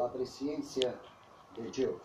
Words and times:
la 0.00 0.10
presencia 0.10 0.98
de 1.54 1.70
Dios. 1.70 2.00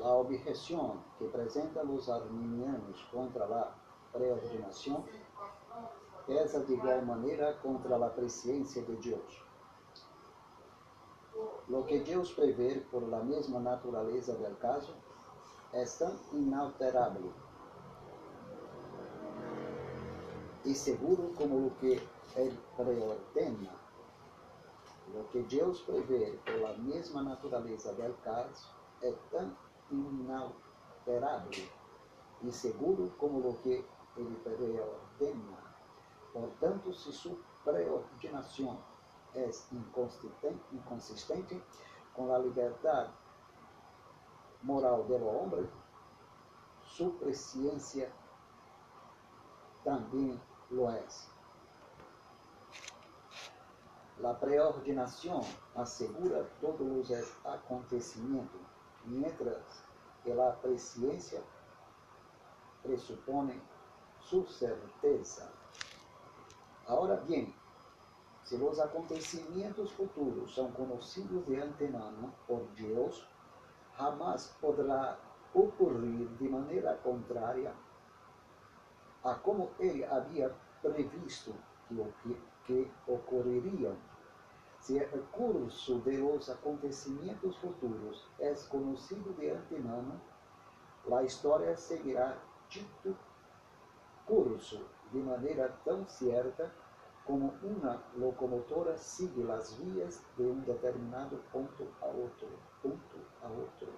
La 0.00 0.10
objeción 0.10 1.02
que 1.18 1.24
presentan 1.24 1.88
los 1.88 2.08
arminianos 2.08 3.04
contra 3.10 3.48
la 3.48 3.74
preordinación 4.12 5.02
pesa 6.24 6.60
de 6.60 6.74
igual 6.74 7.04
manera 7.04 7.60
contra 7.60 7.98
la 7.98 8.14
presencia 8.14 8.84
de 8.84 8.96
Dios. 8.98 9.42
Lo 11.66 11.84
que 11.84 11.98
Deus 12.00 12.30
prevê 12.30 12.80
por 12.92 13.02
la 13.08 13.20
mesma 13.20 13.58
natureza 13.58 14.34
del 14.34 14.56
caso 14.58 14.94
é 15.72 15.84
tão 15.98 16.14
inalterável 16.32 17.32
e 20.64 20.74
seguro 20.76 21.32
como 21.36 21.66
o 21.66 21.70
que 21.80 22.00
Ele 22.36 22.58
preordena. 22.76 23.81
Lo 25.14 25.24
que 25.28 25.42
Deus 25.42 25.80
prevê 25.82 26.38
por 26.44 26.60
la 26.60 26.72
mesma 26.78 27.22
natureza 27.22 27.92
del 27.92 28.14
caso 28.24 28.70
é 29.02 29.12
tão 29.30 29.54
inalterável 29.90 31.68
e 32.42 32.50
seguro 32.50 33.12
como 33.18 33.46
o 33.46 33.54
que 33.58 33.84
Ele 34.16 34.36
preordena. 34.42 35.58
Portanto, 36.32 36.94
se 36.94 37.12
sua 37.12 37.36
preordinação 37.64 38.78
es 39.34 39.68
inconsistente 39.72 41.62
con 42.14 42.28
la 42.28 42.38
libertad 42.38 43.08
moral 44.62 45.06
del 45.08 45.22
hombre, 45.22 45.68
su 46.84 47.16
presciencia 47.18 48.12
también 49.84 50.40
lo 50.70 50.90
es. 50.90 51.28
La 54.22 54.38
preordinación 54.38 55.40
asegura 55.74 56.46
todos 56.60 56.80
los 56.80 57.10
acontecimientos, 57.44 58.60
mientras 59.04 59.82
que 60.22 60.32
la 60.32 60.54
presciencia 60.60 61.40
presupone 62.84 63.60
su 64.20 64.46
certeza. 64.46 65.50
Ahora 66.86 67.16
bien, 67.16 67.52
se 68.44 68.62
os 68.62 68.78
acontecimentos 68.78 69.90
futuros 69.90 70.54
são 70.54 70.70
conhecidos 70.70 71.44
de 71.46 71.60
antemano 71.60 72.32
por 72.46 72.62
Deus, 72.76 73.26
jamais 73.98 74.54
poderá 74.60 75.18
ocorrer 75.52 76.28
de 76.38 76.48
maneira 76.48 76.96
contrária 77.02 77.74
a 79.24 79.34
como 79.34 79.70
ele 79.80 80.04
havia 80.04 80.54
previsto 80.80 81.52
que, 82.22 82.36
que 82.66 82.90
ocorreriam. 83.08 83.96
Se 84.82 84.98
o 84.98 85.22
curso 85.30 86.00
de 86.00 86.18
los 86.18 86.50
acontecimentos 86.50 87.56
futuros. 87.58 88.26
É 88.40 88.52
conhecido 88.68 89.32
de 89.34 89.50
antemano, 89.50 90.20
a 91.08 91.22
história 91.22 91.76
seguirá 91.76 92.36
dito 92.68 93.16
curso 94.26 94.84
de 95.12 95.18
maneira 95.18 95.68
tão 95.84 96.04
certa 96.08 96.68
como 97.24 97.54
uma 97.62 98.02
locomotora 98.16 98.98
sigue 98.98 99.48
as 99.52 99.72
vias 99.74 100.20
de 100.36 100.42
um 100.42 100.58
determinado 100.62 101.40
ponto 101.52 101.86
a 102.00 102.06
outro, 102.06 102.48
ponto 102.82 103.18
a 103.40 103.48
outro. 103.50 103.88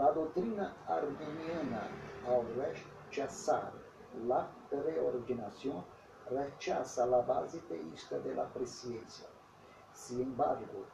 A 0.00 0.10
doutrina 0.12 0.76
arminiana, 0.86 1.90
ao 2.24 2.44
rechazar 2.54 3.72
a 4.30 4.48
preordinação, 4.70 5.84
rechaza 6.30 7.02
a 7.02 7.22
base 7.22 7.60
teísta 7.62 8.20
de 8.20 8.32
la 8.32 8.46
Sin 9.92 10.20
embargo, 10.20 10.86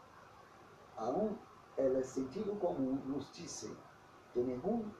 aún 0.97 1.39
el 1.77 2.05
sentido 2.05 2.59
comum 2.59 3.01
nos 3.07 3.33
diz 3.33 3.71
que 4.33 4.43
nenhum 4.43 4.91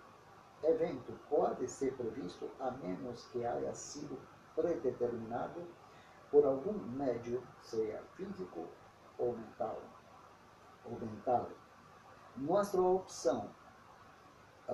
evento 0.63 1.13
pode 1.29 1.67
ser 1.69 1.95
previsto 1.97 2.51
a 2.61 2.71
menos 2.71 3.27
que 3.33 3.45
haya 3.47 3.75
sido 3.75 4.17
predeterminado 4.55 5.63
por 6.31 6.45
algum 6.45 6.79
médio, 6.97 7.43
seja 7.61 8.03
físico 8.17 8.67
ou 9.19 9.37
mental. 9.37 9.81
Mental. 11.01 11.51
Nossa 12.37 12.81
opção 12.81 13.51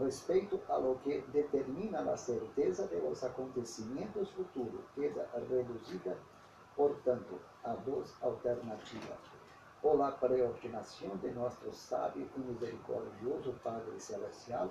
respeito 0.00 0.60
a 0.68 0.76
lo 0.76 0.96
que 1.02 1.22
determina 1.32 2.00
a 2.00 2.16
certeza 2.16 2.86
de 2.86 3.00
los 3.00 3.22
acontecimentos 3.22 4.30
futuros 4.32 4.84
queda 4.94 5.28
reduzida, 5.48 6.16
portanto, 6.76 7.40
a 7.62 7.74
duas 7.74 8.14
alternativas. 8.22 9.18
Ou 9.82 10.02
a 10.02 10.12
preordinação 10.12 11.16
de 11.16 11.30
nosso 11.32 11.70
sábio 11.72 12.28
e 12.36 12.40
misericordioso 12.40 13.52
Padre 13.62 14.00
Celestial, 14.00 14.70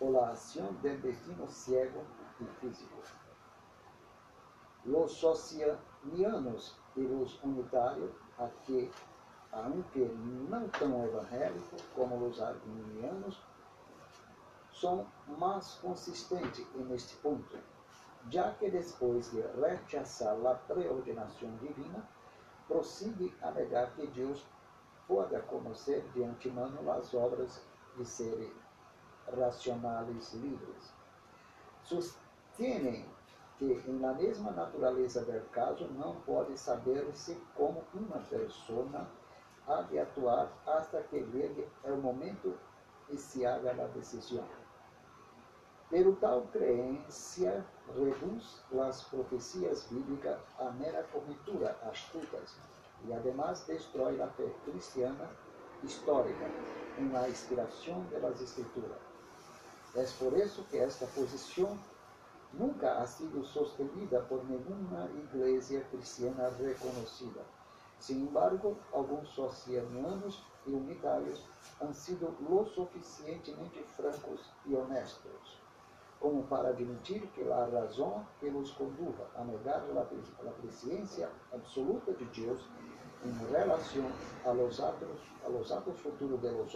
ou 0.00 0.18
a 0.22 0.30
ação 0.30 0.72
del 0.82 0.98
destino 0.98 1.46
ciego 1.48 2.02
e 2.40 2.44
físico. 2.58 3.02
Los 4.86 5.12
socianianos 5.12 6.74
e 6.96 7.04
os 7.04 7.42
unitários, 7.42 8.10
a 8.38 8.48
que, 8.64 8.90
aunque 9.52 10.00
não 10.48 10.66
tão 10.70 11.04
evangélicos 11.04 11.82
como 11.94 12.26
os 12.26 12.40
arminianos, 12.40 13.38
são 14.72 15.06
mais 15.38 15.74
consistentes 15.82 16.66
neste 16.74 17.14
ponto, 17.16 17.58
já 18.28 18.52
que 18.52 18.70
depois 18.70 19.30
de 19.30 19.40
rechazar 19.60 20.36
a 20.46 20.54
preordinação 20.54 21.56
divina, 21.56 22.06
prosigue 22.68 23.34
a 23.42 23.50
negar 23.50 23.90
que 23.94 24.06
Deus 24.08 24.46
pode 25.08 25.40
conhecer 25.42 26.02
de 26.14 26.22
antemano 26.24 26.90
as 26.92 27.14
obras 27.14 27.62
de 27.96 28.04
seres 28.04 28.52
racionais 29.36 30.34
livres. 30.34 30.92
Sostienen 31.82 33.06
que 33.58 33.82
la 34.00 34.12
mesma 34.14 34.52
natureza 34.52 35.24
del 35.24 35.44
caso 35.50 35.86
não 35.88 36.20
pode 36.22 36.56
saber-se 36.56 37.34
como 37.54 37.84
uma 37.92 38.18
pessoa 38.18 39.06
ha 39.66 39.82
de 39.82 39.98
atuar 39.98 40.50
hasta 40.66 41.02
que 41.02 41.20
llegue 41.20 41.68
o 41.84 41.96
momento 41.96 42.56
e 43.10 43.16
se 43.16 43.44
haga 43.44 43.70
a 43.70 43.86
decisão. 43.88 44.59
Pero 45.90 46.14
tal 46.20 46.46
creencia 46.52 47.66
reduz 47.96 48.62
as 48.80 49.02
profecias 49.02 49.88
bíblicas 49.90 50.38
a 50.60 50.70
mera 50.70 51.02
conjuntura 51.12 51.76
astutas 51.82 52.56
e 53.04 53.12
además 53.12 53.66
destrói 53.66 54.22
a 54.22 54.28
fé 54.28 54.48
cristiana 54.64 55.28
histórica 55.82 56.48
em 56.96 57.08
la 57.10 57.28
inspiração 57.28 58.04
das 58.22 58.40
escrituras. 58.40 59.00
É 59.96 60.04
por 60.16 60.38
isso 60.38 60.62
que 60.70 60.78
esta 60.78 61.06
posição 61.06 61.76
nunca 62.52 62.98
ha 62.98 63.06
sido 63.08 63.44
sostenida 63.44 64.20
por 64.22 64.44
nenhuma 64.48 65.10
igreja 65.24 65.80
cristiana 65.90 66.50
reconhecida. 66.50 67.44
Sin 67.98 68.22
embargo, 68.28 68.78
alguns 68.92 69.28
socianianos 69.30 70.42
e 70.66 70.70
unitários 70.70 71.44
han 71.80 71.92
sido 71.92 72.34
lo 72.48 72.64
suficientemente 72.64 73.82
francos 73.96 74.40
e 74.66 74.74
honestos 74.74 75.59
como 76.20 76.44
para 76.44 76.68
admitir 76.68 77.26
que 77.34 77.50
a 77.50 77.64
razão 77.64 78.26
que 78.38 78.46
os 78.48 78.70
conduza 78.72 79.26
a 79.34 79.42
negar 79.42 79.82
a 79.96 80.50
presciência 80.60 81.30
absoluta 81.52 82.12
de 82.12 82.24
Deus 82.26 82.60
em 83.24 83.32
relação 83.50 84.10
a 84.44 84.50
los 84.52 84.80
atos, 84.80 85.72
atos 85.72 85.98
futuros 86.00 86.40
de 86.40 86.50
los 86.50 86.72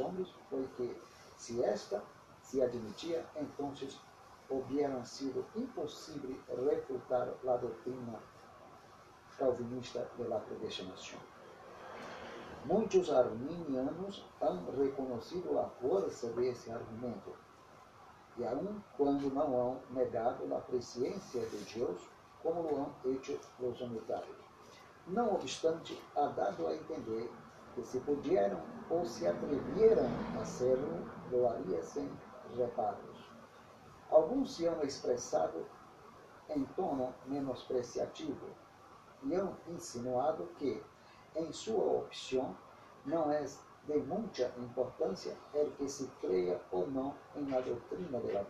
foi 0.50 0.66
que, 0.76 0.96
se 1.36 1.62
esta 1.62 2.02
se 2.42 2.62
admitia, 2.62 3.24
então 3.36 3.72
hubieran 4.50 5.04
sido 5.06 5.44
impossível 5.54 6.36
refutar 6.66 7.28
a 7.46 7.56
doutrina 7.56 8.18
calvinista 9.38 10.06
de 10.18 10.28
la. 10.28 10.40
Muitos 12.64 13.10
arminianos 13.10 14.24
han 14.40 14.64
reconocido 14.76 15.58
a 15.58 15.68
força 15.80 16.28
desse 16.28 16.70
argumento, 16.70 17.34
e 18.36 18.44
aun 18.44 18.80
quando 18.96 19.32
não 19.32 19.56
hão 19.56 19.80
negado 19.90 20.52
a 20.54 20.60
presciência 20.60 21.40
de 21.46 21.74
Deus, 21.74 22.00
como 22.42 22.62
lo 22.62 22.76
han 22.82 23.10
hecho 23.10 23.38
os 23.60 23.80
unitários. 23.80 24.36
Não 25.06 25.34
obstante, 25.34 26.00
ha 26.16 26.26
dado 26.28 26.66
a 26.66 26.74
entender 26.74 27.30
que 27.74 27.84
se 27.84 28.00
pudieram 28.00 28.60
ou 28.90 29.04
se 29.04 29.26
atrevieram 29.26 30.08
a 30.36 30.42
hacerlo, 30.42 31.04
lo 31.30 31.48
haria 31.48 31.82
sem 31.82 32.10
reparos. 32.56 33.18
Alguns 34.10 34.56
se 34.56 34.68
han 34.68 34.80
expressado 34.82 35.66
em 36.48 36.64
tono 36.76 37.14
menospreciativo 37.26 38.46
e 39.22 39.34
han 39.34 39.56
insinuado 39.68 40.46
que, 40.58 40.82
em 41.34 41.52
sua 41.52 41.84
opção, 41.84 42.56
não 43.04 43.30
é 43.30 43.44
de 43.86 43.98
muita 43.98 44.50
importância 44.58 45.36
el 45.54 45.70
que 45.76 45.88
se 45.88 46.06
creia 46.20 46.60
ou 46.72 46.86
não 46.86 47.14
em 47.36 47.50
la 47.50 47.60
doutrina 47.60 48.18
de 48.20 48.32
la. 48.32 48.44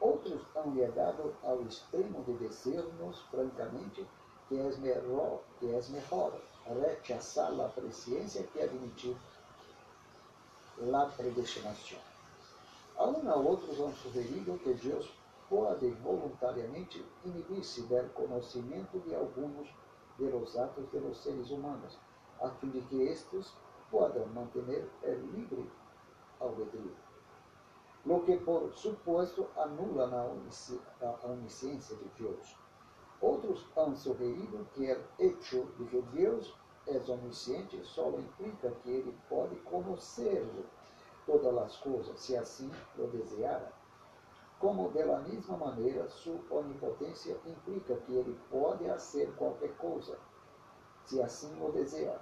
Outros 0.00 0.42
han 0.56 0.74
llegado 0.74 1.34
ao 1.42 1.62
extremo 1.62 2.22
de 2.24 2.34
dizer-nos 2.36 3.18
francamente 3.30 4.06
que 4.48 4.58
é 4.58 4.76
melhor, 4.76 5.40
que 5.58 5.66
é 5.66 5.80
melhor 5.88 6.38
rechazar 6.66 7.52
a 7.60 7.68
presciência 7.68 8.42
que 8.42 8.60
admitir 8.60 9.16
a 10.92 11.06
predestinação. 11.06 11.98
Aún 12.98 13.28
a 13.28 13.36
outros 13.36 13.80
han 13.80 13.94
sugerido 13.94 14.58
que 14.58 14.74
Deus 14.74 15.10
pode 15.48 15.90
voluntariamente 16.02 17.04
inibir-se 17.24 17.82
do 17.82 18.12
conhecimento 18.14 18.98
de 18.98 19.14
alguns 19.14 19.68
de 20.18 20.30
los 20.30 20.56
atos 20.56 20.90
de 20.90 21.00
los 21.00 21.18
seres 21.18 21.50
humanos, 21.50 21.98
a 22.40 22.50
fim 22.50 22.70
de 22.70 22.80
que 22.82 23.04
estes 23.04 23.52
possam 23.90 24.26
manter 24.26 24.88
o 25.02 25.36
livre 25.36 25.70
albedrío. 26.40 26.94
Lo 28.04 28.20
que 28.20 28.36
por 28.36 28.72
supuesto 28.74 29.48
anula 29.56 30.08
a 31.02 31.26
onisciência 31.26 31.96
de 31.96 32.08
Deus. 32.18 32.56
Outros 33.20 33.66
han 33.76 33.96
sugerido 33.96 34.66
que 34.74 34.92
o 34.92 35.04
hecho 35.18 35.64
de 35.78 35.86
que 35.86 36.02
Deus 36.12 36.54
é 36.86 36.98
onisciente 37.10 37.82
só 37.84 38.10
implica 38.10 38.70
que 38.82 38.90
ele 38.90 39.18
pode 39.28 39.56
conhecer 39.60 40.46
todas 41.26 41.56
as 41.56 41.76
coisas, 41.78 42.20
se 42.20 42.36
assim 42.36 42.70
o 42.98 43.06
desejar 43.08 43.72
como 44.58 44.90
de 44.90 45.04
la 45.04 45.18
mesma 45.20 45.56
maneira 45.56 46.08
sua 46.08 46.40
onipotência 46.50 47.36
implica 47.44 47.94
que 47.96 48.14
ele 48.14 48.38
pode 48.50 48.84
fazer 48.84 49.30
qualquer 49.36 49.76
coisa, 49.76 50.18
se 51.04 51.20
assim 51.20 51.62
o 51.62 51.70
desejar. 51.72 52.20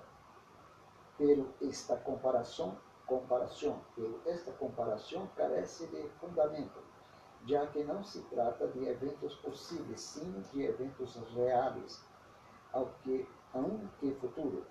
Pero 1.17 1.49
esta 1.63 1.97
comparação, 1.97 2.77
comparação, 3.07 3.81
pero 3.95 4.21
esta 4.27 4.51
comparação 4.53 5.29
carece 5.37 5.87
de 5.87 6.09
fundamento, 6.21 6.81
já 7.47 7.67
que 7.69 7.85
não 7.85 8.03
se 8.03 8.21
trata 8.23 8.67
de 8.69 8.89
eventos 8.89 9.37
possíveis, 9.37 10.01
sim 10.01 10.43
de 10.53 10.65
eventos 10.65 11.17
reais, 11.35 12.05
ao 12.73 12.87
que, 13.03 13.29
aunque 13.53 14.13
futuros, 14.15 14.67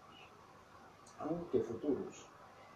aunque 1.19 1.61
futuros. 1.61 2.27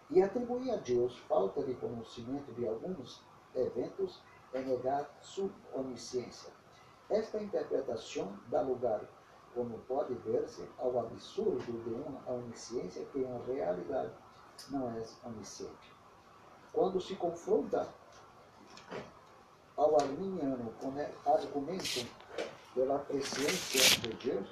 E 0.09 0.21
atribuir 0.21 0.71
a 0.71 0.77
Deus 0.77 1.17
falta 1.19 1.61
de 1.63 1.73
conhecimento 1.75 2.53
de 2.53 2.65
alguns 2.65 3.21
eventos 3.53 4.21
é 4.53 4.61
negar 4.61 5.09
sua 5.19 5.49
onisciência. 5.73 6.53
Esta 7.09 7.41
interpretação 7.41 8.39
dá 8.47 8.61
lugar, 8.61 9.01
como 9.57 9.79
pode 9.87 10.13
ver-se, 10.13 10.69
ao 10.77 10.99
absurdo 10.99 11.83
de 11.83 11.89
uma 11.89 12.31
onisciência 12.31 13.03
que 13.05 13.17
em 13.17 13.55
realidade 13.55 14.13
não 14.69 14.87
é 14.91 15.03
onisciente. 15.25 15.91
Quando 16.71 17.01
se 17.01 17.15
confronta 17.15 17.87
ao 19.75 19.99
arminiano 19.99 20.71
com 20.79 20.89
o 20.89 21.33
argumento 21.33 22.07
pela 22.75 22.99
presciência 22.99 23.99
de 23.99 24.13
Deus, 24.29 24.47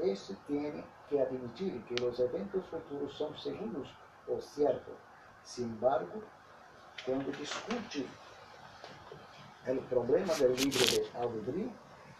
este 0.00 0.34
tem 0.48 0.84
que 1.08 1.20
admitir 1.20 1.80
que 1.82 2.02
os 2.02 2.18
eventos 2.18 2.66
futuros 2.66 3.16
são 3.16 3.32
seguros 3.36 3.88
o 4.26 4.40
certo. 4.40 4.90
Sin 5.44 5.66
embargo, 5.66 6.20
quando 7.04 7.30
discute 7.36 8.08
o 9.68 9.82
problema 9.88 10.34
do 10.34 10.48
livro 10.48 10.84
de 10.84 11.16
albedrío 11.16 11.72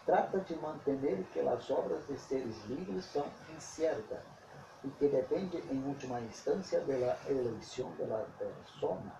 trata 0.05 0.39
de 0.39 0.55
manter 0.57 1.23
que 1.31 1.39
as 1.39 1.69
obras 1.69 2.05
de 2.07 2.17
seres 2.19 2.63
livres 2.65 3.05
são 3.05 3.25
inciertas 3.55 4.19
e 4.83 4.89
que 4.89 5.07
depende, 5.07 5.57
em 5.71 5.83
última 5.85 6.19
instância, 6.19 6.81
da 6.81 7.17
eleição 7.29 7.89
da 7.97 8.25
persona, 8.37 9.15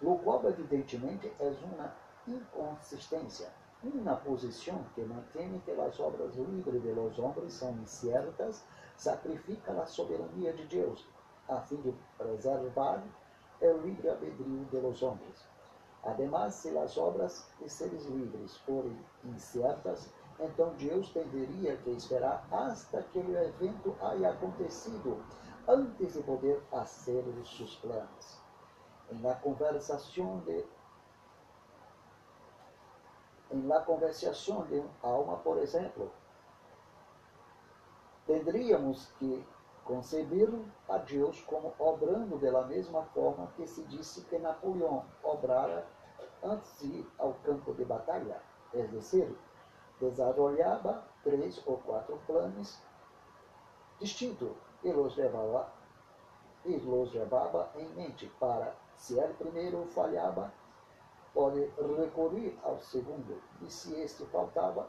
o 0.00 0.16
qual 0.18 0.46
evidentemente 0.48 1.32
é 1.40 1.52
uma 1.64 1.92
inconsistência, 2.28 3.48
uma 3.82 4.16
posição 4.16 4.84
que 4.94 5.02
mantém 5.02 5.60
que 5.64 5.72
as 5.72 5.98
obras 5.98 6.34
livres 6.36 6.82
de 6.82 6.92
los 6.92 7.18
homens 7.18 7.52
são 7.52 7.72
inciertas, 7.72 8.64
sacrifica 8.96 9.72
a 9.72 9.86
soberania 9.86 10.52
de 10.52 10.64
Deus, 10.66 11.04
a 11.48 11.60
fim 11.60 11.76
de 11.82 11.92
preservar 12.16 13.02
o 13.60 13.78
livre 13.78 14.08
albedrío 14.08 14.64
de 14.70 14.80
los 14.80 15.02
homens. 15.02 15.53
Además, 16.04 16.54
se 16.54 16.76
as 16.76 16.98
obras 16.98 17.48
de 17.58 17.68
seres 17.68 18.04
livres 18.04 18.56
forem 18.58 18.98
incertas, 19.24 20.12
então 20.38 20.74
Deus 20.74 21.10
teria 21.10 21.76
que 21.78 21.90
esperar 21.90 22.46
hasta 22.50 23.02
que 23.04 23.18
o 23.18 23.36
evento 23.36 23.96
haya 24.02 24.30
acontecido 24.30 25.22
antes 25.66 26.12
de 26.12 26.22
poder 26.22 26.60
fazer 26.70 27.26
os 27.26 27.56
seus 27.56 27.76
planos. 27.76 28.40
Em 29.10 29.20
la 29.22 29.34
conversação 29.36 30.40
de 30.40 30.64
em 33.50 33.66
la 33.66 33.80
conversação 33.82 34.64
de 34.64 34.82
alma, 35.02 35.36
por 35.36 35.58
exemplo, 35.58 36.10
teríamos 38.26 39.06
que 39.18 39.46
conceber 39.84 40.50
a 40.88 40.98
Deus 40.98 41.40
como 41.42 41.72
obrando 41.78 42.38
da 42.38 42.64
mesma 42.64 43.04
forma 43.04 43.52
que 43.54 43.66
se 43.66 43.84
disse 43.84 44.22
que 44.22 44.38
Napoleão 44.38 45.04
obrara 45.22 45.86
antes 46.44 46.78
de 46.78 46.86
ir 46.86 47.10
ao 47.18 47.34
campo 47.42 47.72
de 47.74 47.84
batalha, 47.84 48.40
é 48.72 48.82
decir, 48.88 49.34
desarrollava 50.00 51.04
três 51.22 51.62
ou 51.66 51.78
quatro 51.78 52.20
planos 52.26 52.80
distintos 53.98 54.50
e 54.82 54.92
los 54.92 55.16
levava, 55.16 55.72
e 56.64 56.76
los 56.76 57.12
levava 57.14 57.70
em 57.76 57.88
mente 57.94 58.26
para, 58.38 58.76
se 58.96 59.18
ele 59.18 59.34
primeiro 59.34 59.86
falhava, 59.86 60.52
pode 61.32 61.60
recorrer 61.98 62.58
ao 62.62 62.78
segundo, 62.78 63.40
e 63.62 63.70
se 63.70 63.94
este 64.00 64.24
faltava, 64.26 64.88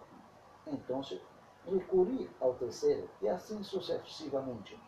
então 0.68 1.02
recurrir 1.66 2.30
ao 2.40 2.54
terceiro, 2.56 3.10
e 3.22 3.30
assim 3.30 3.64
sucessivamente. 3.64 4.80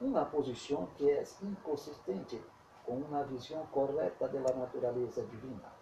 Uma 0.00 0.26
posição 0.26 0.86
que 0.96 1.10
é 1.10 1.22
inconsistente 1.42 2.42
com 2.84 2.96
uma 2.96 3.24
visão 3.24 3.64
correta 3.66 4.28
da 4.28 4.54
natureza 4.54 5.24
divina. 5.24 5.75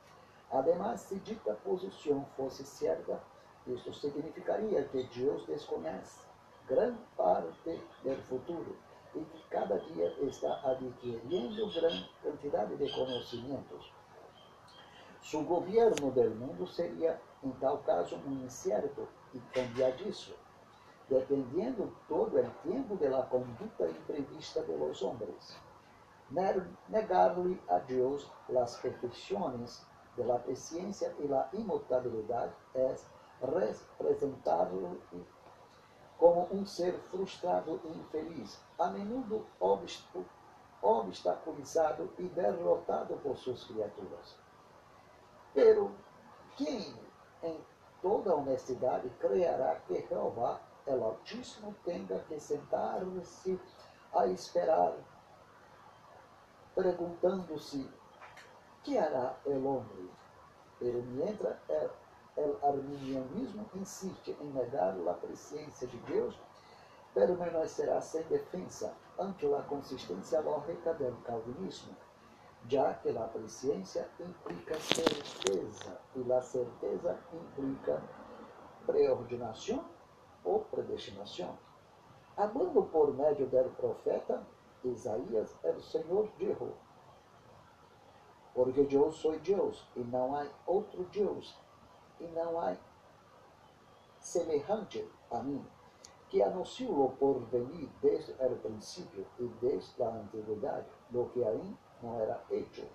Ademais, 0.55 1.01
se 1.01 1.17
dita 1.17 1.53
posição 1.65 2.25
fosse 2.37 2.65
certa, 2.65 3.21
isso 3.67 3.93
significaria 3.93 4.85
que 4.85 5.03
Deus 5.03 5.45
desconhece 5.47 6.21
grande 6.69 7.01
parte 7.17 7.83
do 8.05 8.17
futuro 8.29 8.77
e 9.17 9.21
que 9.21 9.49
cada 9.51 9.77
dia 9.81 10.15
está 10.23 10.61
adquirindo 10.65 11.73
grande 11.73 12.09
quantidade 12.23 12.77
de 12.77 12.93
conhecimentos. 12.93 13.93
Su 15.21 15.43
governo 15.43 16.13
do 16.13 16.31
mundo 16.31 16.69
seria, 16.69 17.21
em 17.43 17.51
tal 17.55 17.79
caso, 17.79 18.15
um 18.25 18.45
incerto 18.45 19.09
e 19.35 19.41
cambiadiço 19.53 20.37
dependiendo 21.09 21.93
todo 22.09 22.39
el 22.39 22.51
tiempo 22.63 22.97
de 22.97 23.09
la 23.09 23.23
conducta 23.29 23.89
imprevista 23.89 24.63
de 24.63 24.77
los 24.77 25.03
hombres. 25.03 25.57
Negarle 26.89 27.61
a 27.69 27.79
Dios 27.81 28.31
las 28.49 28.77
perfecciones 28.77 29.85
de 30.17 30.25
la 30.25 30.39
presencia 30.39 31.13
y 31.19 31.29
la 31.29 31.49
inmutabilidad 31.53 32.51
es 32.75 33.07
representarlo 33.41 34.97
como 36.19 36.45
un 36.51 36.67
ser 36.67 36.95
frustrado 37.11 37.81
e 37.85 37.89
infeliz, 37.89 38.61
a 38.79 38.91
menudo 38.91 39.45
obstaculizado 40.81 42.11
e 42.19 42.23
derrotado 42.25 43.17
por 43.17 43.37
suas 43.37 43.65
criaturas. 43.65 44.37
Pero, 45.53 45.91
quem 46.57 46.95
em 47.43 47.59
toda 48.01 48.35
honestidade 48.35 49.11
creará 49.19 49.81
que 49.87 50.03
Jeová 50.03 50.61
el 50.87 51.03
Altíssimo 51.03 51.75
tenha 51.85 52.19
que 52.29 52.39
sentar-se 52.39 53.59
a 54.13 54.27
esperar, 54.27 54.95
perguntando-se: 56.75 57.89
que 58.85 58.99
hará 58.99 59.35
o 59.47 59.51
homem? 59.51 60.11
Pero 60.79 61.03
mientras 61.03 61.57
el, 61.69 61.91
el 62.37 62.57
arminianismo 62.63 63.67
insiste 63.75 64.37
em 64.41 64.53
negar 64.53 64.95
a 65.09 65.15
presença 65.15 65.87
de 65.87 65.97
Deus, 65.99 66.39
permanecerá 67.15 68.01
sem 68.01 68.23
defesa 68.25 68.93
ante 69.19 69.47
a 69.55 69.63
consistência 69.63 70.41
lógica 70.41 70.93
do 70.95 71.17
calvinismo, 71.23 71.97
já 72.69 72.93
que 72.95 73.17
a 73.17 73.29
presença 73.29 74.09
implica 74.21 74.75
certeza 74.75 75.99
e 76.17 76.33
a 76.33 76.43
certeza 76.43 77.19
implica 77.33 78.03
preordinação 78.85 79.85
ou 80.45 80.61
predestinação. 80.65 81.57
Hablando 82.37 82.83
por 82.85 83.15
meio 83.15 83.47
do 83.47 83.77
profeta 83.77 84.45
Isaías, 84.85 85.57
o 85.65 85.81
Senhor 85.81 86.29
dijo, 86.37 86.75
porque 88.55 88.87
eu 88.91 89.13
sou 89.13 89.39
Deus 89.41 89.85
e 89.97 90.01
não 90.01 90.35
há 90.35 90.47
outro 90.67 91.05
Deus, 91.13 91.55
e 92.21 92.27
não 92.29 92.61
há 92.61 92.77
semelhante 94.21 95.07
a 95.31 95.43
mim, 95.43 95.65
que 96.29 96.43
anuncio 96.43 97.05
o 97.05 97.11
porvenir 97.11 97.89
desde 98.01 98.33
o 98.33 98.57
princípio 98.57 99.27
e 99.39 99.47
desde 99.61 100.03
a 100.03 100.09
antiguidade, 100.09 100.87
lo 101.11 101.29
que 101.31 101.45
ainda 101.45 101.77
não 102.03 102.21
era 102.21 102.43
hecho. 102.51 102.87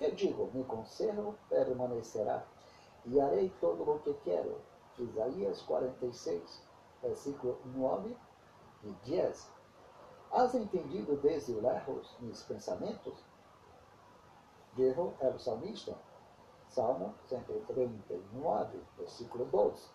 Eu 0.00 0.12
digo, 0.14 0.50
mi 0.54 0.64
consejo 0.64 1.34
permanecerá, 1.48 2.44
e 3.04 3.20
harei 3.20 3.52
todo 3.60 3.82
o 3.82 3.98
que 4.00 4.14
quero. 4.24 4.60
Isaías 4.98 5.62
46, 5.62 6.62
versículo 7.02 7.58
9 7.66 8.16
e 8.84 8.92
10. 9.10 9.50
Has 10.32 10.54
entendido 10.54 11.16
desde 11.16 11.52
lejos 11.54 12.16
mis 12.20 12.42
pensamentos? 12.42 13.24
Dijo 14.78 15.14
el 15.20 15.36
salmista. 15.40 15.96
Salmo 16.68 17.14
139, 17.26 18.80
versículo 18.96 19.44
2. 19.46 19.90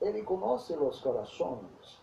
Ele 0.00 0.22
conhece 0.22 0.74
os 0.74 1.00
corações. 1.00 2.00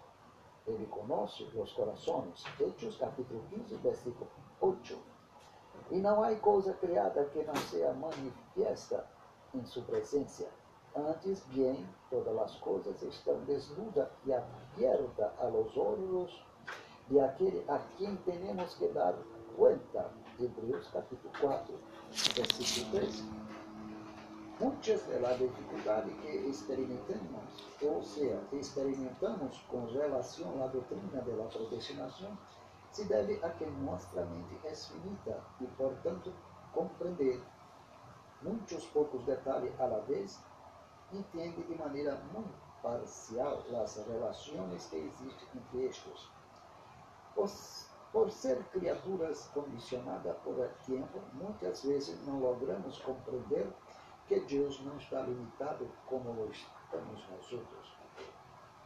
Ele 0.68 0.86
conhece 0.88 1.44
os 1.44 1.72
corações. 1.72 2.44
Hechos 2.60 2.98
capítulo 2.98 3.42
15, 3.50 3.76
versículo 3.78 4.30
8. 4.60 4.98
E 5.92 6.02
não 6.02 6.22
há 6.22 6.36
coisa 6.36 6.74
criada 6.74 7.24
que 7.28 7.42
não 7.44 7.56
seja 7.56 7.94
manifiesta 7.94 9.08
em 9.54 9.64
sua 9.64 9.84
presença. 9.84 10.50
Antes, 10.94 11.46
bem, 11.54 11.88
todas 12.10 12.38
as 12.40 12.56
coisas 12.58 13.02
estão 13.02 13.40
desnudas 13.46 14.10
e 14.26 14.34
abertas 14.34 15.32
a 15.40 15.48
los 15.48 15.78
olhos 15.78 16.46
de 17.08 17.22
aquele 17.22 17.64
a 17.70 17.80
quem 17.98 18.18
temos 18.18 18.76
que 18.76 18.90
dar 18.90 19.16
conta. 19.56 20.19
Hebreus 20.42 20.88
capítulo 20.88 21.34
4, 21.42 21.80
versículo 22.34 22.92
3. 22.92 23.24
Muitas 24.62 25.02
da 25.02 25.34
dificuldade 25.34 26.10
que 26.22 26.28
experimentamos, 26.50 27.44
ou 27.82 28.02
seja, 28.02 28.42
experimentamos 28.54 29.58
com 29.70 29.86
relação 29.88 30.64
à 30.64 30.68
doutrina 30.68 31.22
da 31.22 31.46
predestinação, 31.46 32.38
se 32.92 33.04
deve 33.06 33.40
a 33.44 33.50
que 33.50 33.66
nossa 33.66 34.26
mente 34.26 34.60
é 34.66 34.74
finita 34.74 35.44
e, 35.60 35.68
portanto, 35.68 36.34
compreender 36.74 37.42
muitos 38.42 38.86
poucos 38.88 39.22
detalhes 39.26 39.78
à 39.80 39.88
vez, 40.00 40.40
entende 41.12 41.64
de 41.64 41.76
maneira 41.76 42.16
muito 42.34 42.54
parcial 42.82 43.62
as 43.82 43.96
relações 44.08 44.86
que 44.88 44.96
existem 44.96 45.48
entre 45.56 45.86
estes. 45.86 46.30
Por, 47.36 47.50
por 48.12 48.32
ser 48.32 48.64
criaturas 48.66 49.50
condicionadas 49.54 50.36
por 50.38 50.56
tempo, 50.86 51.20
muitas 51.34 51.84
vezes 51.84 52.26
não 52.26 52.40
logramos 52.40 53.00
compreender 53.00 53.68
que 54.28 54.40
Deus 54.42 54.80
não 54.82 54.98
está 54.98 55.22
limitado 55.22 55.88
como 56.06 56.50
estamos 56.52 57.28
nós 57.30 57.52
outros. 57.52 58.00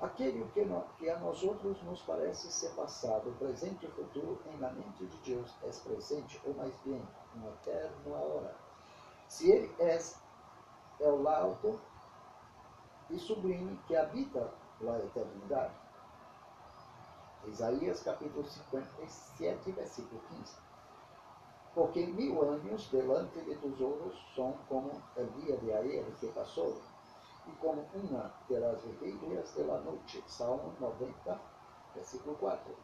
Aquele 0.02 0.44
que, 0.52 0.66
que 0.98 1.10
a 1.10 1.20
nós 1.20 1.44
outros 1.44 1.82
nos 1.84 2.02
parece 2.02 2.52
ser 2.52 2.72
passado, 2.72 3.34
presente 3.40 3.86
e 3.86 3.92
futuro, 3.92 4.38
em 4.48 4.60
la 4.60 4.72
mente 4.72 5.06
de 5.06 5.18
Deus 5.20 5.54
é 5.64 5.70
presente, 5.88 6.42
ou 6.46 6.54
mais 6.56 6.76
bem, 6.86 7.02
no 7.36 7.48
eterno 7.50 8.12
hora. 8.12 8.56
Se 9.30 9.50
ele 9.50 9.74
é, 9.80 9.98
é 11.00 11.10
o 11.10 11.28
alto 11.28 11.80
e 13.10 13.18
sublime 13.18 13.80
que 13.88 13.96
habita 13.96 14.54
a 14.82 15.00
eternidade. 15.00 15.83
Isaías 17.48 18.02
capítulo 18.04 18.46
57, 18.46 19.72
versículo 19.72 20.22
15. 20.30 20.56
Porque 21.76 22.06
mil 22.06 22.42
anos 22.42 22.88
delante 22.90 23.42
de 23.42 23.56
tus 23.56 23.82
olhos 23.82 24.16
são 24.36 24.54
como 24.70 24.92
o 25.18 25.26
dia 25.42 25.58
de 25.58 25.74
ayer 25.74 26.06
que 26.20 26.28
passou, 26.28 26.82
e 27.48 27.52
como 27.54 27.86
uma 27.94 28.34
das 28.50 28.84
vigílias 28.84 29.54
da 29.56 29.80
noite. 29.80 30.24
Salmo 30.28 30.74
90, 30.80 31.42
versículo 31.94 32.36
4. 32.38 32.76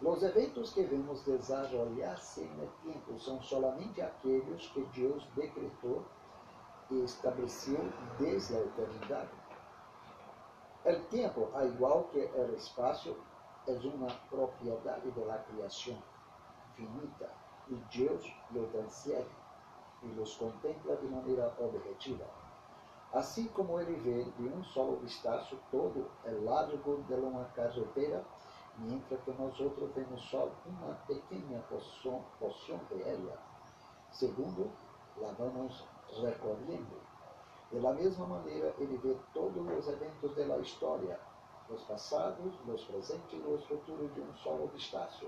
Os 0.00 0.22
eventos 0.22 0.72
que 0.72 0.84
vemos 0.84 1.22
desarrollar-se 1.24 2.44
no 2.44 2.66
tempo 2.84 3.18
são 3.18 3.42
solamente 3.42 4.00
aqueles 4.00 4.66
que 4.68 4.84
Deus 4.94 5.26
decretou 5.34 6.04
e 6.90 7.04
estabeleceu 7.04 7.80
desde 8.18 8.56
a 8.56 8.60
eternidade. 8.60 9.30
O 10.84 11.00
tempo, 11.10 11.48
a 11.52 11.64
igual 11.64 12.04
que 12.04 12.18
o 12.18 12.54
espaço, 12.54 13.16
é 13.68 13.88
uma 13.88 14.10
propriedade 14.30 15.10
da 15.10 15.38
criação 15.38 15.98
finita 16.74 17.30
e 17.68 17.74
Deus 17.94 18.32
lo 18.50 18.66
transcende 18.68 19.28
e 20.02 20.06
los 20.06 20.36
contempla 20.36 20.96
de 20.96 21.06
maneira 21.06 21.54
objetiva. 21.58 22.24
Assim 23.12 23.46
como 23.48 23.78
ele 23.78 23.94
vê 23.96 24.24
de 24.24 24.48
um 24.48 24.62
solo 24.64 24.96
vistazo 24.98 25.58
todo 25.70 26.10
o 26.24 26.44
largo 26.44 27.02
de 27.02 27.14
uma 27.14 27.44
carretera, 27.46 28.24
mientras 28.78 29.20
que 29.22 29.32
nós 29.32 29.58
outros 29.60 29.90
vemos 29.94 30.22
só 30.30 30.50
uma 30.64 30.94
pequena 31.06 31.60
porção, 31.68 32.24
porção 32.38 32.80
de 32.90 33.02
ela. 33.02 33.36
Segundo, 34.12 34.70
la 35.18 35.32
vamos 35.32 35.84
recorrendo. 36.22 37.00
De 37.70 37.78
la 37.80 37.92
mesma 37.92 38.26
maneira, 38.26 38.74
ele 38.78 38.96
vê 38.98 39.14
todos 39.34 39.78
os 39.78 39.88
eventos 39.88 40.34
da 40.34 40.58
história, 40.58 41.20
os 41.70 41.82
passados, 41.82 42.52
os 42.66 42.84
presentes 42.84 43.32
e 43.32 43.46
os 43.46 43.64
futuros 43.64 44.12
de 44.14 44.20
um 44.20 44.34
solo 44.36 44.68
vistazo. 44.68 45.26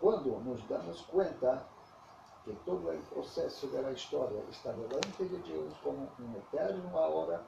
Quando 0.00 0.30
nos 0.44 0.62
damos 0.64 1.00
conta 1.02 1.66
que 2.44 2.52
todo 2.66 2.90
o 2.90 3.02
processo 3.06 3.66
da 3.68 3.90
história 3.90 4.44
está 4.50 4.72
delante 4.72 5.24
de 5.24 5.36
Deus 5.38 5.72
como 5.82 6.08
um 6.20 6.36
eterno 6.36 6.94
hora 6.94 7.42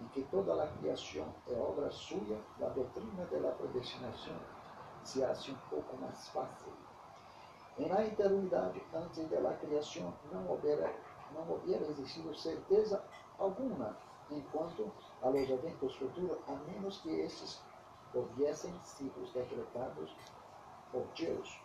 e 0.00 0.04
que 0.06 0.22
toda 0.24 0.62
a 0.62 0.66
criação 0.78 1.32
é 1.48 1.54
obra 1.54 1.90
sua, 1.90 2.38
a 2.60 2.68
doutrina 2.70 3.24
da 3.24 3.52
predestinação 3.52 4.34
se 5.04 5.22
hace 5.24 5.52
um 5.52 5.58
pouco 5.70 5.96
mais 5.98 6.28
fácil. 6.28 6.72
Na 7.78 8.04
eternidade, 8.04 8.82
antes 8.92 9.28
da 9.28 9.54
criação, 9.54 10.12
não 10.30 10.46
houvera, 10.48 10.92
não 11.32 11.46
existido 11.90 12.34
certeza 12.34 13.02
alguma 13.38 13.96
enquanto 14.36 14.90
eventos 15.24 15.96
futuros, 15.96 16.38
a 16.48 16.52
menos 16.70 16.98
que 16.98 17.10
estes 17.10 17.60
houvessem 18.14 18.72
sido 18.82 19.32
decretados 19.32 20.14
por 20.90 21.06
Deus. 21.16 21.60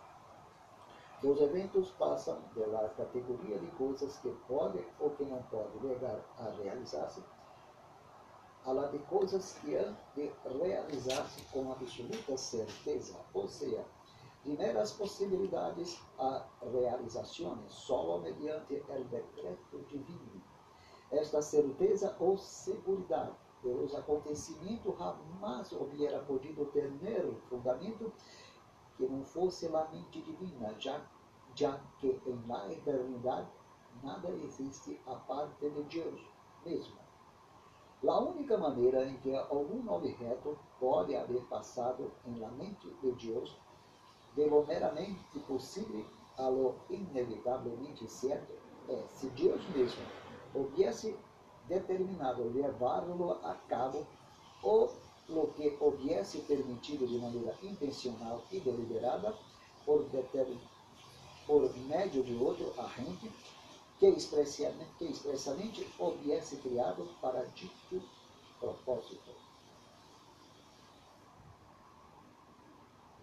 Os 1.22 1.40
eventos 1.40 1.90
passam 1.92 2.40
pela 2.54 2.88
categoria 2.90 3.58
de 3.58 3.66
coisas 3.72 4.16
que 4.18 4.30
podem 4.46 4.86
ou 5.00 5.10
que 5.10 5.24
não 5.24 5.42
podem 5.44 5.80
chegar 5.80 6.20
a 6.38 6.50
realizar-se, 6.62 7.22
a 8.64 8.72
lá 8.72 8.86
de 8.86 8.98
coisas 9.00 9.54
que 9.54 9.74
hão 9.74 9.96
de 10.14 10.30
realizar-se 10.44 11.42
com 11.46 11.72
absoluta 11.72 12.36
certeza, 12.36 13.16
ou 13.34 13.48
seja, 13.48 13.84
de 14.44 14.56
meras 14.56 14.92
possibilidades 14.92 16.00
a 16.18 16.46
realizações 16.62 17.72
só 17.72 18.18
mediante 18.18 18.74
o 18.74 19.04
decreto 19.04 19.78
divino. 19.88 20.42
Esta 21.10 21.40
certeza 21.40 22.14
ou 22.20 22.36
segurança 22.36 23.34
de 23.62 23.72
los 23.72 23.92
jamais 23.92 25.72
hubiera 25.72 26.20
podido 26.20 26.66
ter 26.66 26.90
fundamento 27.48 28.12
que 28.96 29.06
não 29.06 29.24
fosse 29.24 29.66
a 29.66 29.84
mente 29.86 30.20
divina, 30.20 30.74
já, 30.78 31.00
já 31.54 31.80
que 31.98 32.20
em 32.26 32.46
la 32.46 32.70
eternidade 32.70 33.48
nada 34.02 34.28
existe 34.30 35.00
a 35.06 35.14
parte 35.14 35.68
de 35.68 35.82
Deus 35.84 36.20
mesmo. 36.64 36.98
A 38.06 38.20
única 38.20 38.58
maneira 38.58 39.04
em 39.04 39.16
que 39.18 39.34
algum 39.34 39.90
objeto 39.90 40.58
pode 40.78 41.16
haver 41.16 41.42
passado 41.46 42.12
em 42.26 42.38
la 42.38 42.50
mente 42.50 42.88
de 43.02 43.12
Deus, 43.12 43.56
de 44.36 44.46
lo 44.46 44.64
meramente 44.66 45.38
possível 45.40 46.04
a 46.36 46.48
lo 46.48 46.76
inevitavelmente 46.90 48.08
certo, 48.08 48.52
é 48.88 49.02
se 49.08 49.28
Deus 49.30 49.66
mesmo 49.70 50.02
houvesse 50.54 51.16
determinado 51.68 52.44
levá-lo 52.50 53.32
a 53.44 53.54
cabo 53.68 54.06
ou 54.62 54.90
lo 55.28 55.48
que 55.48 55.76
hubiese 55.80 56.38
permitido 56.40 57.06
de 57.06 57.18
maneira 57.18 57.54
intencional 57.62 58.42
e 58.50 58.60
deliberada 58.60 59.34
por, 59.84 60.06
por 61.46 61.76
medio 61.76 62.22
de 62.22 62.34
outro 62.36 62.72
agente 62.80 63.30
que 63.98 64.06
expressamente, 64.06 64.86
que 64.98 65.04
expressamente 65.04 65.86
houvesse 65.98 66.56
criado 66.58 67.08
para 67.20 67.44
dito 67.54 68.02
propósito. 68.58 69.30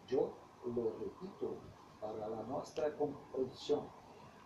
Eu 0.10 0.32
lo 0.64 0.98
repito 1.00 1.58
para 2.00 2.26
a 2.26 2.44
nossa 2.44 2.92
compreensão. 2.92 3.90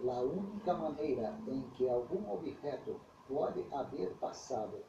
A 0.08 0.22
única 0.22 0.74
maneira 0.74 1.38
em 1.48 1.62
que 1.72 1.88
algum 1.90 2.32
objeto 2.32 3.00
pode 3.28 3.66
haver 3.72 4.14
passado 4.16 4.82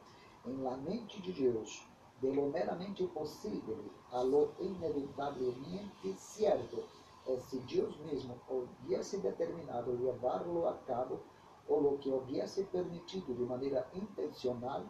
em 0.45 0.55
la 0.61 0.77
mente 0.77 1.21
de 1.21 1.33
Deus 1.33 1.85
de 2.21 2.31
lo 2.31 2.49
meramente 2.49 3.05
possível 3.07 3.77
a 4.11 4.21
lo 4.21 4.53
inevitavelmente 4.59 6.13
certo 6.17 6.83
é 7.27 7.37
se 7.37 7.59
Deus 7.59 7.97
mesmo 7.97 8.39
houvesse 8.47 9.17
determinado 9.17 9.91
levá-lo 9.91 10.67
a 10.67 10.75
cabo 10.87 11.19
ou 11.67 11.81
lo 11.81 11.97
que 11.97 12.09
houvesse 12.09 12.63
permitido 12.65 13.33
de 13.33 13.43
maneira 13.43 13.87
intencional 13.93 14.85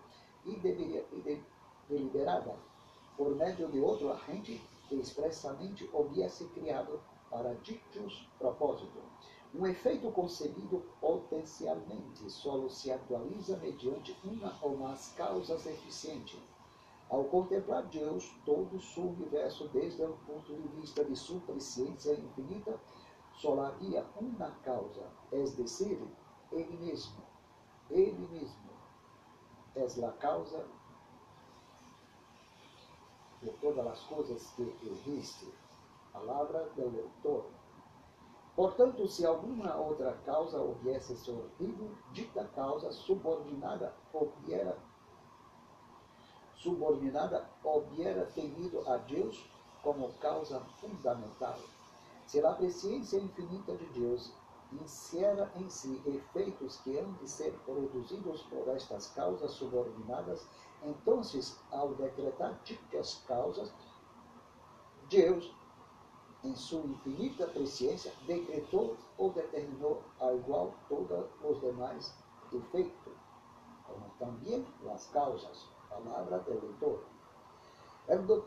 e, 0.46 0.56
deveria, 0.58 1.06
e 1.12 1.22
de, 1.22 1.42
deliberada 1.90 2.56
por 3.18 3.36
meio 3.36 3.68
de 3.70 3.80
outro 3.80 4.12
agente 4.12 4.62
que 4.88 4.96
expressamente 4.96 5.90
houvesse 5.92 6.46
criado 6.50 7.02
para 7.30 7.54
ditos 7.56 8.28
propósitos. 8.38 9.04
Um 9.54 9.68
efeito 9.68 10.10
concebido 10.12 10.82
potencialmente 11.02 12.30
só 12.30 12.70
se 12.70 12.92
atualiza 12.92 13.58
mediante 13.58 14.18
uma 14.24 14.58
ou 14.62 14.78
mais 14.78 15.14
causas 15.18 15.66
eficientes 15.66 16.40
Ao 17.10 17.26
contemplar 17.26 17.84
Deus, 17.88 18.32
todo 18.46 18.80
su 18.80 19.02
universo, 19.02 19.68
desde 19.74 20.02
o 20.04 20.14
ponto 20.26 20.56
de 20.56 20.68
vista 20.80 21.04
de 21.04 21.14
sua 21.14 21.42
presciência 21.42 22.14
infinita, 22.14 22.80
só 23.34 23.60
havia 23.62 24.06
uma 24.16 24.52
causa, 24.64 25.12
es 25.34 25.54
decir, 25.56 26.02
Ele 26.54 26.78
mesmo. 26.78 27.22
Ele 27.90 28.26
mesmo 28.30 28.72
é 29.76 30.06
a 30.06 30.12
causa 30.12 30.66
de 33.42 33.50
todas 33.54 33.88
as 33.88 34.00
coisas 34.04 34.52
que 34.52 34.90
existem. 34.90 35.50
Palavra 36.12 36.70
do 36.76 36.90
leitor. 36.90 37.46
Portanto, 38.56 39.08
se 39.08 39.26
alguma 39.26 39.76
outra 39.76 40.14
causa 40.26 40.60
houvesse 40.60 41.16
surgido, 41.16 41.98
dita 42.12 42.44
causa 42.56 42.92
subordinada 42.92 43.94
houvera 44.14 44.78
subordinada 46.62 47.50
hubiera 47.64 48.26
tenido 48.28 48.88
a 48.88 48.98
Deus 48.98 49.44
como 49.82 50.14
causa 50.20 50.60
fundamental. 50.80 51.58
Se 52.28 52.46
a 52.46 52.54
presciência 52.54 53.18
infinita 53.18 53.76
de 53.76 53.86
Deus 53.88 54.32
insera 54.72 55.52
em 55.56 55.68
si 55.70 56.02
efeitos 56.06 56.78
que 56.78 57.00
han 57.00 57.14
de 57.20 57.28
ser 57.28 57.52
produzidos 57.66 58.44
por 58.44 58.68
estas 58.70 59.08
causas 59.08 59.52
subordinadas, 59.52 60.46
então, 60.84 61.22
ao 61.72 61.94
decretar 61.96 62.60
ditas 62.64 63.22
causas, 63.28 63.74
Deus, 65.10 65.54
em 66.44 66.56
sua 66.56 66.82
infinita 66.82 67.48
presciência, 67.48 68.12
decretou 68.26 68.98
ou 69.18 69.32
determinou 69.32 70.04
a 70.20 70.34
igual 70.34 70.74
todos 70.90 71.26
os 71.44 71.60
demais 71.62 72.16
efeitos, 72.52 73.14
como 73.86 74.10
também 74.18 74.66
as 74.92 75.08
causas 75.08 75.70
palavra 75.92 76.40
do 76.40 76.52
leitor. 76.52 77.04
Do... 78.26 78.46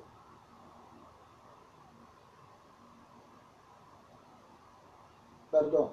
Perdão. 5.51 5.93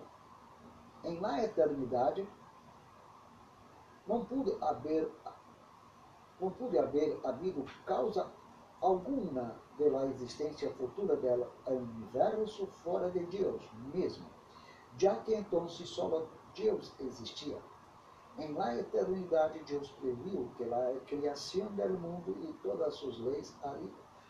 Em 1.03 1.20
la 1.20 1.43
eternidade, 1.43 2.27
não 4.08 4.25
pude 4.25 4.55
haver, 4.63 5.12
não 6.39 6.51
pude 6.51 6.77
haver 6.77 7.20
havido 7.24 7.65
causa 7.86 8.31
alguma 8.79 9.55
da 9.89 10.05
existência 10.07 10.69
futura 10.71 11.15
dela 11.15 11.51
ao 11.65 11.75
universo 11.75 12.67
fora 12.83 13.09
de 13.09 13.25
Deus 13.25 13.63
mesmo, 13.93 14.25
já 14.97 15.15
que 15.15 15.33
então 15.33 15.67
só 15.67 16.27
Deus 16.55 16.93
existia. 17.00 17.57
Em 18.38 18.53
la 18.53 18.75
eternidade, 18.77 19.63
Deus 19.65 19.91
previu 19.91 20.50
que 20.55 20.63
a 20.63 21.00
criação 21.05 21.67
do 21.67 22.00
mundo 22.00 22.38
e 22.41 22.53
todas 22.61 22.95
suas 22.95 23.17
leis 23.19 23.53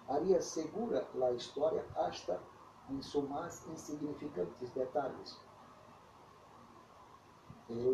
haria 0.08 0.42
segura 0.42 1.08
a 1.22 1.32
história 1.32 1.86
hasta 1.96 2.42
em 2.90 3.02
seus 3.02 3.30
mais 3.30 3.66
insignificantes 3.68 4.70
detalhes. 4.72 5.40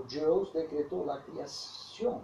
Deus 0.07 0.51
decretou 0.53 1.09
a 1.11 1.19
criação 1.21 2.23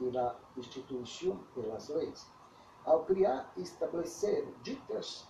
e 0.00 0.16
a 0.16 0.36
instituição 0.56 1.38
das 1.56 1.88
leis. 1.88 2.39
Ao 2.84 3.04
criar 3.04 3.52
e 3.56 3.62
estabelecer 3.62 4.46
ditas 4.62 5.28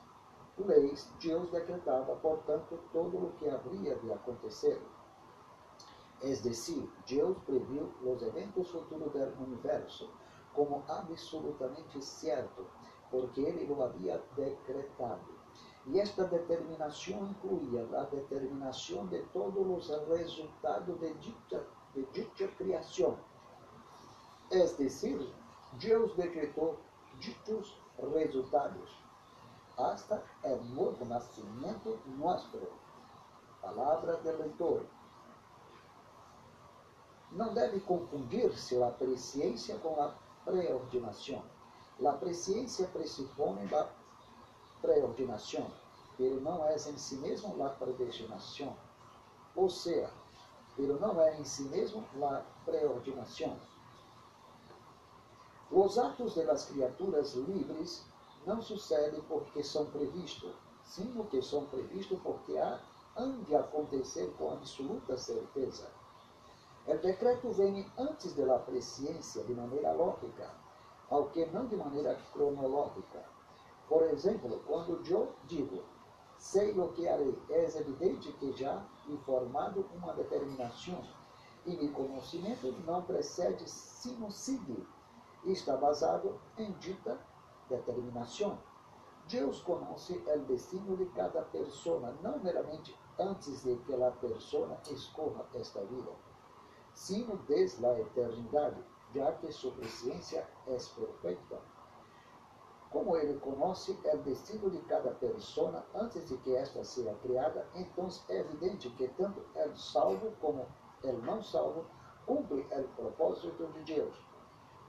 leis, 0.59 1.11
Deus 1.21 1.51
decretava, 1.51 2.15
portanto, 2.17 2.79
todo 2.93 3.17
o 3.17 3.33
que 3.33 3.49
haveria 3.49 3.97
de 3.97 4.13
acontecer. 4.13 4.81
Es 6.23 6.43
decir, 6.43 6.89
Deus 7.07 7.37
previu 7.45 7.91
os 8.05 8.23
eventos 8.23 8.71
futuros 8.71 9.13
do 9.13 9.45
universo 9.45 10.11
como 10.55 10.85
absolutamente 10.89 12.03
certo, 12.05 12.67
porque 13.11 13.41
Ele 13.41 13.67
lo 13.67 13.83
havia 13.83 14.23
decretado. 14.37 15.41
E 15.87 15.99
esta 15.99 16.25
determinação 16.25 17.27
incluía 17.27 17.89
a 17.99 18.05
determinação 18.05 19.07
de 19.07 19.23
todos 19.33 19.67
os 19.67 20.09
resultados 20.09 21.01
de 21.01 21.15
dicha, 21.15 21.67
de 21.95 22.05
dicha 22.13 22.49
criação. 22.49 23.19
Es 24.51 24.77
decir, 24.77 25.19
Deus 25.75 26.15
decretou 26.17 26.79
dichos 27.21 27.77
resultados 28.15 28.99
hasta 29.77 30.23
o 30.43 30.57
novo 30.75 31.05
nascimento 31.05 31.99
nosso. 32.19 32.59
Palavra 33.61 34.17
do 34.17 34.39
leitor. 34.39 34.87
Não 37.31 37.53
deve 37.53 37.79
confundir-se 37.81 38.83
a 38.83 38.91
presciência 38.91 39.77
com 39.79 40.01
a 40.01 40.15
preordinação. 40.45 41.43
A 42.05 42.13
presciência 42.13 42.89
pressupõe 42.89 43.69
a 43.75 43.87
preordinação, 44.81 45.71
pero 46.17 46.41
não 46.41 46.65
é 46.65 46.75
em 46.75 46.97
si 46.97 47.17
mesmo 47.17 47.63
a 47.63 47.69
predestinação. 47.69 48.75
Ou 49.55 49.69
seja, 49.69 50.11
pero 50.75 50.99
não 50.99 51.21
é 51.21 51.39
em 51.39 51.45
si 51.45 51.65
mesmo 51.65 52.03
a 52.23 52.43
preordinação. 52.65 53.59
Os 55.73 55.97
atos 55.99 56.35
das 56.35 56.65
criaturas 56.65 57.35
livres 57.35 58.05
não 58.45 58.61
sucedem 58.61 59.21
porque 59.29 59.63
são 59.63 59.87
previstos, 59.87 60.53
sino 60.83 61.25
que 61.27 61.41
são 61.41 61.65
previstos 61.67 62.19
porque 62.25 62.59
há, 62.59 62.81
han 63.17 63.43
de 63.45 63.55
acontecer 63.55 64.33
com 64.37 64.51
absoluta 64.51 65.17
certeza. 65.17 65.87
O 66.89 66.99
decreto 66.99 67.53
vem 67.53 67.87
antes 67.97 68.35
da 68.35 68.59
presciência 68.59 69.45
de 69.45 69.55
maneira 69.55 69.93
lógica, 69.93 70.51
ao 71.09 71.29
que 71.29 71.47
não 71.47 71.69
de 71.69 71.77
maneira 71.77 72.19
cronológica. 72.33 73.25
Por 73.89 74.03
exemplo, 74.03 74.61
quando 74.67 75.01
eu 75.09 75.33
digo, 75.45 75.85
sei 76.37 76.77
o 76.77 76.89
que 76.89 77.07
harei, 77.07 77.39
é 77.49 77.65
evidente 77.79 78.33
que 78.33 78.53
já 78.55 78.85
informado 79.09 79.87
uma 79.95 80.15
determinação, 80.15 81.05
e 81.65 81.77
meu 81.77 81.93
conhecimento 81.93 82.73
não 82.85 83.03
precede, 83.03 83.71
sino 83.71 84.33
sigue, 84.33 84.85
está 85.45 85.77
basado 85.77 86.41
em 86.59 86.73
dita 86.73 87.19
determinação. 87.69 88.59
Deus 89.29 89.63
conhece 89.63 90.23
o 90.27 90.39
destino 90.41 90.97
de 90.97 91.07
cada 91.07 91.43
pessoa, 91.43 92.13
não 92.23 92.39
meramente 92.41 92.99
antes 93.19 93.63
de 93.63 93.77
que 93.77 93.95
a 93.95 94.11
pessoa 94.11 94.79
escorra 94.91 95.47
esta 95.55 95.81
vida 95.85 96.11
sino 96.95 97.37
desde 97.49 97.85
a 97.87 97.99
eternidade, 97.99 98.83
já 99.15 99.33
que 99.33 99.51
sua 99.53 99.73
presciência 99.73 100.47
é 100.67 100.77
perfeita. 100.77 101.61
Como 102.91 103.17
ele 103.17 103.39
conhece 103.39 103.93
o 103.93 104.19
destino 104.19 104.71
de 104.71 104.81
cada 104.81 105.13
pessoa 105.13 105.87
antes 105.95 106.29
de 106.29 106.37
que 106.39 106.55
esta 106.57 106.85
seja 106.85 107.15
criada, 107.23 107.67
então 107.75 108.09
é 108.29 108.41
evidente 108.41 108.91
que 108.91 109.09
tanto 109.09 109.41
o 109.41 109.77
salvo 109.77 110.33
como 110.41 110.67
o 111.03 111.13
não 111.25 111.43
salvo 111.43 111.87
cumpre 112.27 112.67
o 112.71 112.89
propósito 112.97 113.67
de 113.69 113.95
Deus. 113.95 114.30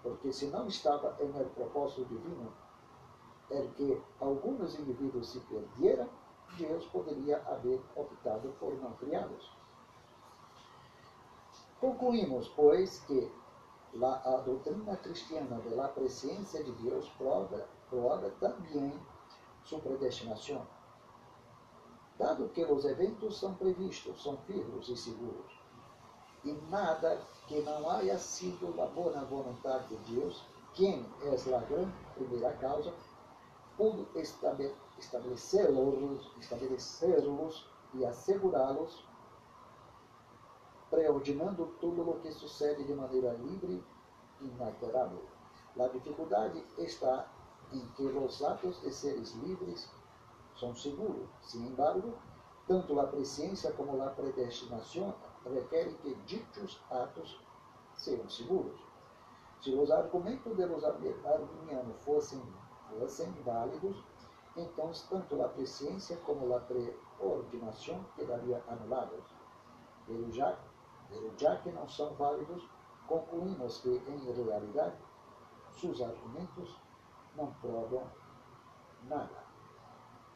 Porque 0.03 0.31
se 0.33 0.47
não 0.47 0.67
estava 0.67 1.15
em 1.19 1.37
el 1.37 1.49
propósito 1.49 2.05
divino, 2.05 2.51
el 3.51 3.71
que 3.73 4.01
alguns 4.19 4.79
indivíduos 4.79 5.29
se 5.29 5.39
perderam, 5.41 6.09
Deus 6.57 6.85
poderia 6.87 7.37
haver 7.47 7.81
optado 7.95 8.49
por 8.59 8.73
não 8.75 8.93
criá-los. 8.93 9.51
Concluímos, 11.79 12.49
pois, 12.49 12.99
que 13.05 13.31
a 14.01 14.37
doutrina 14.45 14.95
cristiana 14.97 15.59
de 15.59 15.69
la 15.75 15.87
presencia 15.89 16.63
de 16.63 16.71
Deus 16.73 17.09
prova, 17.17 17.67
prova 17.89 18.29
também 18.39 18.93
sua 19.63 19.79
predestinação. 19.79 20.65
Dado 22.17 22.49
que 22.49 22.63
os 22.63 22.85
eventos 22.85 23.39
são 23.39 23.55
previstos, 23.55 24.23
são 24.23 24.37
firmes 24.45 24.87
e 24.87 24.95
seguros, 24.95 25.60
e 26.43 26.51
nada 26.69 27.21
que 27.47 27.61
não 27.61 27.89
haya 27.89 28.17
sido 28.17 28.81
a 28.81 28.85
boa 28.85 29.23
vontade 29.25 29.95
de 29.95 30.15
Deus, 30.15 30.43
quem 30.73 31.05
é 31.21 31.29
a 31.29 31.59
grande 31.59 31.93
primeira 32.15 32.51
causa, 32.53 32.91
pudo 33.77 34.07
estabelecer-los 34.15 36.31
estabelecer 36.39 37.23
e 37.93 38.05
assegurá-los 38.05 39.05
preordinando 40.89 41.67
tudo 41.79 42.09
o 42.09 42.19
que 42.19 42.31
sucede 42.31 42.83
de 42.83 42.93
maneira 42.93 43.33
livre 43.33 43.83
e 44.41 44.45
inalterável. 44.45 45.23
A 45.79 45.87
dificuldade 45.87 46.61
está 46.77 47.27
em 47.71 47.79
que 47.95 48.03
os 48.03 48.43
atos 48.43 48.81
de 48.81 48.91
seres 48.91 49.31
livres 49.35 49.89
são 50.59 50.75
seguros. 50.75 51.29
Sin 51.41 51.65
embargo, 51.65 52.13
tanto 52.67 52.99
a 52.99 53.07
presciência 53.07 53.71
como 53.71 54.01
a 54.01 54.09
predestinação 54.09 55.15
requerem 55.45 55.95
que 55.97 56.13
ditos 56.25 56.81
atos 56.89 57.39
sejam 57.93 58.29
seguros. 58.29 58.79
Se 59.61 59.73
os 59.73 59.91
argumentos 59.91 60.55
de 60.55 60.65
los 60.65 60.83
arminianos 60.83 62.03
fossem, 62.03 62.41
fossem 62.89 63.31
válidos, 63.43 64.03
então 64.55 64.91
tanto 65.09 65.41
a 65.41 65.47
presciência 65.49 66.17
como 66.25 66.53
a 66.55 66.59
preordinação 66.59 68.03
quedariam 68.15 68.61
anuladas. 68.67 69.23
Pero 70.07 70.31
já 70.31 70.57
já 71.37 71.57
que 71.57 71.71
não 71.71 71.87
são 71.87 72.13
válidos, 72.15 72.63
concluímos 73.07 73.79
que, 73.79 73.89
em 73.89 74.17
realidade, 74.31 74.95
seus 75.71 76.01
argumentos 76.01 76.79
não 77.35 77.51
provam 77.55 78.03
nada. 79.03 79.43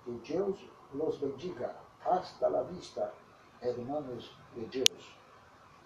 Que 0.03 0.11
Deus 0.11 0.59
los 0.93 1.17
bendiga. 1.17 1.75
Hasta 2.05 2.47
la 2.49 2.63
vista, 2.63 3.13
hermanos 3.61 4.37
de 4.55 4.65
Deus. 4.67 5.24